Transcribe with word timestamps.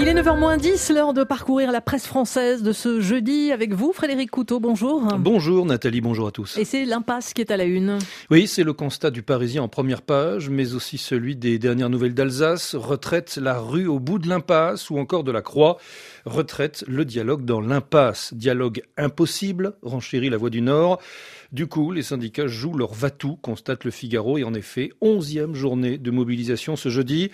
Il 0.00 0.06
est 0.06 0.14
9h10, 0.14 0.94
l'heure 0.94 1.12
de 1.12 1.24
parcourir 1.24 1.72
la 1.72 1.80
presse 1.80 2.06
française 2.06 2.62
de 2.62 2.70
ce 2.70 3.00
jeudi 3.00 3.50
avec 3.50 3.74
vous, 3.74 3.92
Frédéric 3.92 4.30
Couteau. 4.30 4.60
Bonjour. 4.60 5.02
Bonjour 5.18 5.66
Nathalie, 5.66 6.00
bonjour 6.00 6.28
à 6.28 6.30
tous. 6.30 6.56
Et 6.56 6.64
c'est 6.64 6.84
l'impasse 6.84 7.34
qui 7.34 7.40
est 7.40 7.50
à 7.50 7.56
la 7.56 7.64
une. 7.64 7.98
Oui, 8.30 8.46
c'est 8.46 8.62
le 8.62 8.72
constat 8.72 9.10
du 9.10 9.24
Parisien 9.24 9.64
en 9.64 9.68
première 9.68 10.02
page, 10.02 10.50
mais 10.50 10.74
aussi 10.74 10.98
celui 10.98 11.34
des 11.34 11.58
dernières 11.58 11.90
nouvelles 11.90 12.14
d'Alsace. 12.14 12.76
Retraite 12.76 13.38
la 13.42 13.58
rue 13.58 13.88
au 13.88 13.98
bout 13.98 14.20
de 14.20 14.28
l'impasse 14.28 14.88
ou 14.88 14.98
encore 14.98 15.24
de 15.24 15.32
la 15.32 15.42
croix. 15.42 15.78
Retraite 16.26 16.84
le 16.86 17.04
dialogue 17.04 17.44
dans 17.44 17.60
l'impasse. 17.60 18.32
Dialogue 18.34 18.82
impossible, 18.98 19.72
renchérit 19.82 20.30
la 20.30 20.36
voix 20.36 20.50
du 20.50 20.60
Nord. 20.60 21.00
Du 21.50 21.66
coup, 21.66 21.92
les 21.92 22.02
syndicats 22.02 22.46
jouent 22.46 22.76
leur 22.76 22.92
va-tout, 22.92 23.36
constate 23.36 23.84
le 23.84 23.90
Figaro, 23.90 24.36
et 24.36 24.44
en 24.44 24.52
effet, 24.52 24.90
onzième 25.00 25.54
journée 25.54 25.96
de 25.96 26.10
mobilisation 26.10 26.76
ce 26.76 26.90
jeudi. 26.90 27.30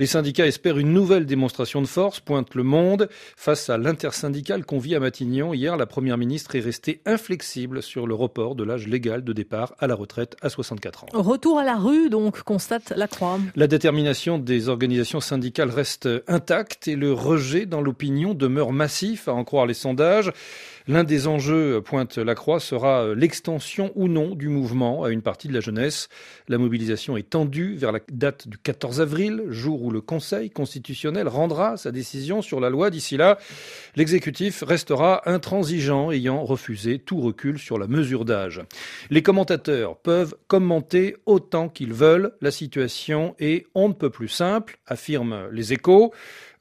Les 0.00 0.06
syndicats 0.06 0.48
espèrent 0.48 0.78
une 0.78 0.92
nouvelle 0.92 1.26
démonstration 1.26 1.80
de 1.80 1.86
force, 1.86 2.18
pointe 2.18 2.56
le 2.56 2.64
monde. 2.64 3.08
Face 3.36 3.70
à 3.70 3.78
l'intersyndicale 3.78 4.64
conviée 4.64 4.96
à 4.96 5.00
Matignon, 5.00 5.54
hier, 5.54 5.76
la 5.76 5.86
première 5.86 6.18
ministre 6.18 6.56
est 6.56 6.60
restée 6.60 7.02
inflexible 7.06 7.84
sur 7.84 8.08
le 8.08 8.14
report 8.14 8.56
de 8.56 8.64
l'âge 8.64 8.88
légal 8.88 9.22
de 9.22 9.32
départ 9.32 9.74
à 9.78 9.86
la 9.86 9.94
retraite 9.94 10.34
à 10.42 10.48
64 10.48 11.04
ans. 11.04 11.08
Retour 11.12 11.60
à 11.60 11.64
la 11.64 11.76
rue, 11.76 12.10
donc, 12.10 12.42
constate 12.42 12.92
la 12.96 13.06
Croix. 13.06 13.38
La 13.54 13.68
détermination 13.68 14.38
des 14.38 14.68
organisations 14.70 15.20
syndicales 15.20 15.70
reste 15.70 16.08
intacte 16.26 16.88
et 16.88 16.96
le 16.96 17.12
rejet 17.12 17.66
dans 17.66 17.80
l'opinion 17.80 18.34
demeure 18.34 18.72
massif, 18.72 19.28
à 19.28 19.34
en 19.34 19.44
croire 19.44 19.66
les 19.66 19.74
sondages. 19.74 20.32
L'un 20.88 21.04
des 21.04 21.26
enjeux, 21.26 21.80
pointe 21.80 22.18
la 22.18 22.34
Croix, 22.34 22.60
sera 22.60 23.14
l'extension 23.14 23.92
ou 23.94 24.08
non 24.08 24.34
du 24.34 24.48
mouvement 24.48 25.04
à 25.04 25.10
une 25.10 25.22
partie 25.22 25.48
de 25.48 25.54
la 25.54 25.60
jeunesse. 25.60 26.08
La 26.48 26.58
mobilisation 26.58 27.16
est 27.16 27.28
tendue 27.28 27.76
vers 27.76 27.92
la 27.92 28.00
date 28.10 28.48
du 28.48 28.58
14 28.58 29.00
avril, 29.00 29.44
jour 29.48 29.82
où 29.82 29.90
le 29.90 30.00
Conseil 30.00 30.50
constitutionnel 30.50 31.28
rendra 31.28 31.76
sa 31.76 31.92
décision 31.92 32.42
sur 32.42 32.60
la 32.60 32.70
loi. 32.70 32.90
D'ici 32.90 33.16
là, 33.16 33.38
l'exécutif 33.94 34.64
restera 34.66 35.28
intransigeant, 35.30 36.10
ayant 36.10 36.44
refusé 36.44 36.98
tout 36.98 37.20
recul 37.20 37.58
sur 37.58 37.78
la 37.78 37.86
mesure 37.86 38.24
d'âge. 38.24 38.60
Les 39.10 39.22
commentateurs 39.22 39.96
peuvent 39.98 40.34
commenter 40.48 41.16
autant 41.26 41.68
qu'ils 41.68 41.94
veulent. 41.94 42.32
La 42.40 42.50
situation 42.50 43.34
est 43.38 43.66
on 43.74 43.88
ne 43.88 43.94
peut 43.94 44.10
plus 44.10 44.28
simple, 44.28 44.78
affirment 44.86 45.48
les 45.50 45.72
échos. 45.72 46.12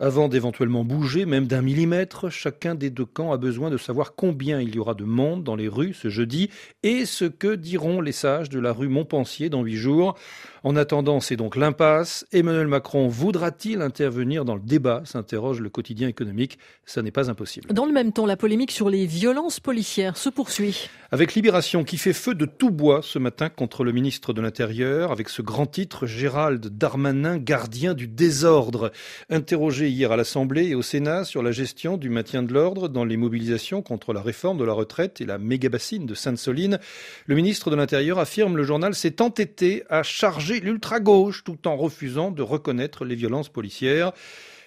Avant 0.03 0.29
d'éventuellement 0.29 0.83
bouger, 0.83 1.27
même 1.27 1.45
d'un 1.45 1.61
millimètre, 1.61 2.31
chacun 2.31 2.73
des 2.73 2.89
deux 2.89 3.05
camps 3.05 3.33
a 3.33 3.37
besoin 3.37 3.69
de 3.69 3.77
savoir 3.77 4.15
combien 4.15 4.59
il 4.59 4.73
y 4.73 4.79
aura 4.79 4.95
de 4.95 5.03
monde 5.03 5.43
dans 5.43 5.55
les 5.55 5.67
rues 5.67 5.93
ce 5.93 6.09
jeudi 6.09 6.49
et 6.81 7.05
ce 7.05 7.25
que 7.25 7.53
diront 7.53 8.01
les 8.01 8.11
sages 8.11 8.49
de 8.49 8.59
la 8.59 8.73
rue 8.73 8.87
Montpensier 8.87 9.49
dans 9.49 9.61
huit 9.61 9.75
jours. 9.75 10.17
En 10.63 10.75
attendant, 10.75 11.19
c'est 11.19 11.35
donc 11.35 11.55
l'impasse. 11.55 12.25
Emmanuel 12.31 12.65
Macron 12.65 13.09
voudra-t-il 13.09 13.83
intervenir 13.83 14.43
dans 14.43 14.55
le 14.55 14.61
débat? 14.61 15.03
s'interroge 15.05 15.59
le 15.59 15.69
quotidien 15.69 16.07
économique. 16.07 16.57
Ça 16.83 17.03
n'est 17.03 17.11
pas 17.11 17.29
impossible. 17.29 17.71
Dans 17.71 17.85
le 17.85 17.93
même 17.93 18.11
temps, 18.11 18.25
la 18.25 18.37
polémique 18.37 18.71
sur 18.71 18.89
les 18.89 19.05
violences 19.05 19.59
policières 19.59 20.17
se 20.17 20.29
poursuit. 20.29 20.89
Avec 21.13 21.35
Libération 21.35 21.83
qui 21.83 21.97
fait 21.97 22.13
feu 22.13 22.35
de 22.35 22.45
tout 22.45 22.71
bois 22.71 23.01
ce 23.03 23.19
matin 23.19 23.49
contre 23.49 23.83
le 23.83 23.91
ministre 23.91 24.31
de 24.31 24.39
l'Intérieur, 24.39 25.11
avec 25.11 25.27
ce 25.27 25.41
grand 25.41 25.65
titre, 25.65 26.05
Gérald 26.05 26.65
Darmanin, 26.67 27.37
gardien 27.37 27.93
du 27.93 28.07
désordre. 28.07 28.93
Interrogé 29.29 29.89
hier 29.89 30.13
à 30.13 30.15
l'Assemblée 30.15 30.67
et 30.67 30.75
au 30.75 30.81
Sénat 30.81 31.25
sur 31.25 31.43
la 31.43 31.51
gestion 31.51 31.97
du 31.97 32.09
maintien 32.09 32.43
de 32.43 32.53
l'ordre 32.53 32.87
dans 32.87 33.03
les 33.03 33.17
mobilisations 33.17 33.81
contre 33.81 34.13
la 34.13 34.21
réforme 34.21 34.57
de 34.57 34.63
la 34.63 34.71
retraite 34.71 35.19
et 35.19 35.25
la 35.25 35.37
méga-bassine 35.37 36.05
de 36.05 36.15
Sainte-Soline, 36.15 36.79
le 37.25 37.35
ministre 37.35 37.69
de 37.69 37.75
l'Intérieur 37.75 38.17
affirme 38.17 38.55
le 38.55 38.63
journal 38.63 38.95
s'est 38.95 39.21
entêté 39.21 39.83
à 39.89 40.03
charger 40.03 40.61
l'ultra-gauche 40.61 41.43
tout 41.43 41.67
en 41.67 41.75
refusant 41.75 42.31
de 42.31 42.41
reconnaître 42.41 43.03
les 43.03 43.15
violences 43.15 43.49
policières. 43.49 44.13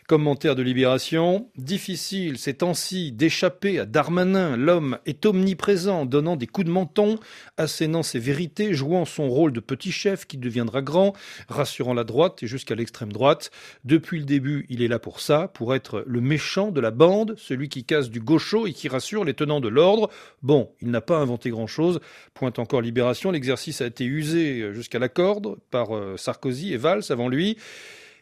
Commentaire 0.06 0.55
de 0.55 0.62
Libération. 0.62 1.48
Difficile 1.56 2.36
ces 2.36 2.52
temps-ci 2.52 3.10
d'échapper 3.10 3.78
à 3.78 3.86
Darmanin. 3.86 4.55
L'homme 4.55 4.98
est 5.06 5.24
omniprésent, 5.24 6.04
donnant 6.04 6.37
des 6.37 6.47
coups 6.47 6.66
de 6.66 6.70
menton, 6.70 7.19
assénant 7.56 8.03
ses 8.03 8.19
vérités, 8.19 8.75
jouant 8.75 9.06
son 9.06 9.31
rôle 9.31 9.54
de 9.54 9.60
petit 9.60 9.93
chef 9.93 10.26
qui 10.26 10.37
deviendra 10.37 10.82
grand, 10.82 11.14
rassurant 11.48 11.94
la 11.94 12.04
droite 12.04 12.43
et 12.43 12.47
jusqu'à 12.47 12.75
l'extrême 12.75 13.14
droite. 13.14 13.50
Depuis 13.84 14.19
le 14.19 14.26
début, 14.26 14.66
il 14.69 14.82
est 14.82 14.88
là 14.88 14.98
pour 14.98 15.20
ça, 15.20 15.48
pour 15.48 15.75
être 15.75 16.04
le 16.06 16.20
méchant 16.20 16.70
de 16.70 16.82
la 16.82 16.91
bande, 16.91 17.34
celui 17.38 17.70
qui 17.70 17.84
casse 17.84 18.10
du 18.10 18.20
gaucho 18.20 18.66
et 18.66 18.75
qui 18.75 18.88
rassure 18.88 19.25
les 19.25 19.32
tenants 19.32 19.60
de 19.60 19.69
l'ordre. 19.69 20.10
Bon, 20.43 20.70
il 20.82 20.91
n'a 20.91 21.00
pas 21.00 21.16
inventé 21.16 21.48
grand-chose. 21.48 22.00
Pointe 22.34 22.59
encore 22.59 22.82
Libération. 22.82 23.31
L'exercice 23.31 23.81
a 23.81 23.87
été 23.87 24.04
usé 24.04 24.75
jusqu'à 24.75 24.98
la 24.98 25.09
corde 25.09 25.56
par 25.70 25.97
euh, 25.97 26.19
Sarkozy 26.19 26.75
et 26.75 26.76
Valls 26.76 27.04
avant 27.09 27.28
lui. 27.28 27.56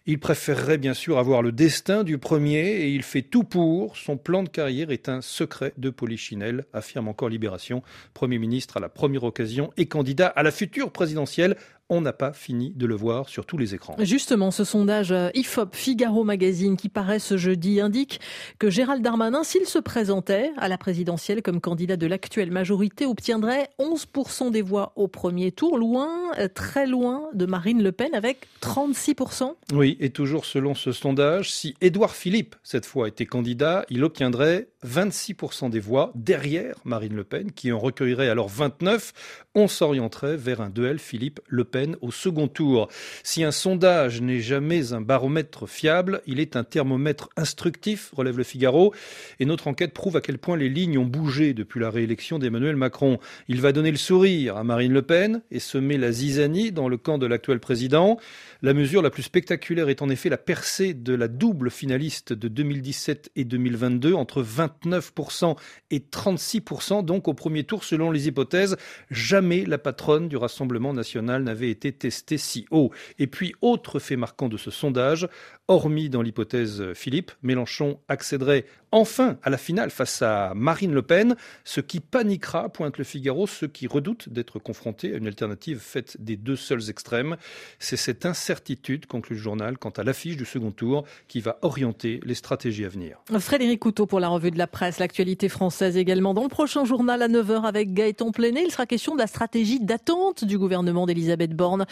Il 0.05 0.19
préférerait 0.19 0.79
bien 0.79 0.95
sûr 0.95 1.17
avoir 1.19 1.43
le 1.43 1.53
destin 1.53 2.03
du 2.03 2.19
premier 2.19 2.59
et 2.59 2.89
il 2.89 3.05
fait 3.05 3.23
tout 3.23 3.45
pour. 3.45 3.97
Son 3.97 4.17
plan 4.17 4.43
de 4.43 4.49
carrière 4.49 4.91
est 4.91 5.09
un 5.09 5.21
secret 5.21 5.75
de 5.79 5.91
Polichinelle, 5.91 6.65
affirme 6.73 7.07
encore 7.07 7.29
Libération, 7.29 7.85
Premier 8.13 8.39
ministre 8.39 8.79
à 8.79 8.81
la 8.81 8.89
première 8.89 9.23
occasion 9.23 9.73
et 9.77 9.87
candidat 9.87 10.27
à 10.27 10.43
la 10.43 10.51
future 10.51 10.91
présidentielle 10.91 11.57
on 11.88 12.00
n'a 12.00 12.12
pas 12.12 12.32
fini 12.32 12.72
de 12.75 12.87
le 12.87 12.94
voir 12.94 13.28
sur 13.28 13.44
tous 13.44 13.59
les 13.59 13.75
écrans. 13.75 13.97
Justement, 13.98 14.50
ce 14.50 14.65
sondage 14.65 15.12
euh, 15.12 15.28
IFOP 15.34 15.75
Figaro 15.75 16.25
Magazine 16.25 16.76
qui 16.76 16.88
paraît 16.88 17.19
ce 17.19 17.37
jeudi 17.37 17.81
indique 17.81 18.20
que 18.59 18.70
Gérald 18.70 19.03
Darmanin, 19.03 19.44
s'il 19.44 19.66
se 19.66 19.78
présentait 19.78 20.53
à 20.56 20.69
la 20.69 20.78
présidentielle 20.78 21.42
comme 21.42 21.60
candidat 21.60 21.97
de 21.97 22.06
l'actuelle 22.06 22.50
majorité, 22.50 23.04
obtiendrait 23.04 23.69
11% 23.78 24.50
des 24.50 24.62
voix 24.62 24.92
au 24.97 25.09
premier 25.09 25.53
tour, 25.53 25.78
loin, 25.78 26.32
euh, 26.38 26.48
très 26.53 26.87
loin 26.87 27.28
de 27.34 27.47
Marine 27.47 27.82
Le 27.82 27.92
Pen 27.92 28.15
avec 28.15 28.47
36%. 28.62 29.54
Oui, 29.75 29.97
et 30.00 30.10
toujours 30.10 30.44
selon 30.44 30.75
ce 30.75 30.92
sondage, 30.92 31.53
si 31.53 31.75
Édouard 31.81 32.15
Philippe, 32.15 32.56
cette 32.62 32.87
fois, 32.87 33.09
était 33.09 33.26
candidat, 33.26 33.84
il 33.91 34.03
obtiendrait 34.04 34.69
26% 34.87 35.70
des 35.70 35.81
voix 35.81 36.12
derrière 36.15 36.76
Marine 36.84 37.15
Le 37.15 37.25
Pen, 37.25 37.53
qui 37.53 37.72
en 37.72 37.78
recueillerait 37.78 38.28
alors 38.28 38.48
29. 38.48 39.12
On 39.54 39.69
s'orienterait 39.69 40.37
vers 40.37 40.60
un 40.60 40.70
duel 40.70 40.98
Philippe-Le 40.98 41.65
Pen 41.65 41.97
au 42.00 42.10
second 42.10 42.48
tour. 42.48 42.88
Si 43.22 43.44
un 43.44 43.50
sondage 43.50 44.21
n'est 44.21 44.41
jamais 44.41 44.92
un 44.92 45.00
baromètre 45.00 45.69
fiable, 45.69 46.22
il 46.26 46.41
est 46.41 46.56
un 46.56 46.65
thermomètre 46.65 47.28
instructif, 47.37 48.10
relève 48.16 48.38
le 48.38 48.44
Figaro, 48.44 48.94
et 49.41 49.44
notre 49.44 49.69
enquête 49.69 49.92
prouve 49.92 50.16
à 50.16 50.21
quel 50.21 50.38
point 50.38 50.56
les 50.56 50.69
lignes 50.69 50.98
ont 50.98 51.04
bougé 51.04 51.54
depuis 51.54 51.81
la 51.81 51.91
réélection 51.91 52.38
d'Emmanuel 52.38 52.76
Macron. 52.76 53.19
Il 53.48 53.60
va 53.60 53.72
donner 53.72 53.91
le 53.91 53.97
sourire 53.97 54.56
à 54.56 54.65
Marine 54.65 54.92
Le 54.92 55.03
Pen 55.03 55.42
et 55.50 55.60
semer 55.60 55.98
la 55.98 56.12
zizanie 56.12 56.72
dans 56.72 56.88
le 56.88 56.97
camp 56.97 57.19
de 57.19 57.26
l'actuel 57.26 57.60
président. 57.60 58.19
La 58.62 58.75
mesure 58.75 59.03
la 59.03 59.10
plus 59.10 59.22
spectaculaire 59.22 59.88
est 59.88 60.03
en 60.03 60.09
effet 60.09 60.28
la 60.28 60.38
percée 60.38 60.94
de 60.94 61.15
la 61.15 61.28
double 61.28 61.71
finaliste 61.71 62.32
de 62.32 62.48
2017 62.48 63.31
et 63.37 63.44
2022 63.44 64.15
entre 64.15 64.42
29% 64.84 65.56
et 65.91 65.99
36% 65.99 67.05
donc 67.05 67.28
au 67.28 67.34
premier 67.34 67.65
tour 67.65 67.84
selon 67.84 68.10
les 68.10 68.28
hypothèses. 68.28 68.77
Jamais 69.10 69.65
la 69.65 69.78
patronne 69.78 70.28
du 70.28 70.37
Rassemblement 70.37 70.93
national 70.93 71.43
n'avait 71.43 71.71
été 71.71 71.93
testé 71.93 72.38
si 72.38 72.66
haut. 72.71 72.91
Et 73.19 73.27
puis, 73.27 73.55
autre 73.60 73.99
fait 73.99 74.16
marquant 74.16 74.49
de 74.49 74.56
ce 74.56 74.71
sondage, 74.71 75.28
hormis 75.72 76.09
dans 76.09 76.22
l'hypothèse 76.22 76.93
Philippe, 76.94 77.33
Mélenchon 77.43 77.99
accéderait 78.09 78.65
enfin 78.93 79.38
à 79.43 79.50
la 79.50 79.56
finale 79.56 79.91
face 79.91 80.22
à 80.22 80.53
Marine 80.55 80.93
Le 80.93 81.03
Pen, 81.03 81.34
ce 81.65 81.81
qui 81.81 81.99
paniquera, 81.99 82.69
pointe 82.69 82.99
le 82.99 83.05
Figaro, 83.05 83.47
ceux 83.47 83.66
qui 83.66 83.87
redoutent 83.87 84.28
d'être 84.28 84.59
confrontés 84.59 85.15
à 85.15 85.16
une 85.16 85.27
alternative 85.27 85.81
faite 85.81 86.16
des 86.21 86.37
deux 86.37 86.56
seuls 86.56 86.91
extrêmes. 86.91 87.37
C'est 87.78 87.97
cette 87.97 88.27
incertitude, 88.27 89.06
conclut 89.06 89.37
le 89.37 89.43
journal, 89.43 89.78
quant 89.78 89.91
à 89.91 90.05
l'affiche 90.05 90.37
du 90.37 90.44
second 90.44 90.71
tour 90.71 91.05
qui 91.27 91.41
va 91.41 91.59
orienter 91.62 92.21
les 92.25 92.34
stratégies 92.34 92.84
à 92.84 92.89
venir. 92.89 93.19
Frédéric 93.39 93.81
Couteau 93.81 94.06
pour 94.06 94.21
la 94.21 94.28
revue 94.28 94.50
de 94.50 94.59
la 94.59 94.66
presse, 94.66 94.99
l'actualité 94.99 95.49
française 95.49 95.97
également. 95.97 96.34
Dans 96.34 96.43
le 96.43 96.49
prochain 96.49 96.84
journal 96.84 97.22
à 97.22 97.28
9h 97.28 97.65
avec 97.65 97.94
Gaëtan 97.94 98.31
Plenet, 98.31 98.65
il 98.66 98.71
sera 98.71 98.87
question 98.87 99.15
de 99.15 99.21
la 99.21 99.27
stratégie 99.27 99.81
d'attente 99.81 100.44
du 100.44 100.59
gouvernement 100.59 101.06
d'Elisabeth 101.06 101.54
Borne 101.54 101.87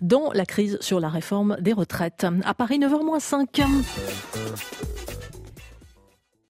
dans 0.00 0.30
la 0.32 0.46
crise 0.46 0.78
sur 0.80 1.00
la 1.00 1.08
réforme 1.08 1.56
des 1.60 1.72
retraites. 1.72 2.26
À 2.44 2.54
Paris, 2.54 2.78
9h 2.78 3.04
moins 3.04 3.20
5. 3.24 5.23